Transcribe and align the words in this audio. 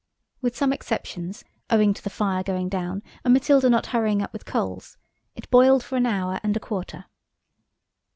With 0.41 0.57
some 0.57 0.73
exceptions–owing 0.73 1.93
to 1.93 2.01
the 2.03 2.09
fire 2.09 2.41
going 2.41 2.69
down, 2.69 3.03
and 3.23 3.35
Matilda 3.35 3.69
not 3.69 3.85
hurrying 3.85 4.23
up 4.23 4.33
with 4.33 4.45
coals–it 4.47 5.51
boiled 5.51 5.83
for 5.83 5.95
an 5.95 6.07
hour 6.07 6.39
and 6.41 6.57
a 6.57 6.59
quarter. 6.59 7.05